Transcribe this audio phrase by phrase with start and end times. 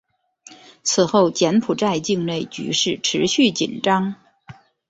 [0.81, 4.15] 此后柬埔寨境内局势持续紧张。